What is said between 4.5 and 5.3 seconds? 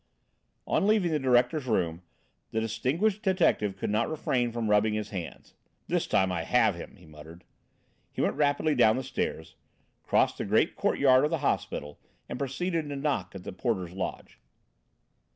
from rubbing his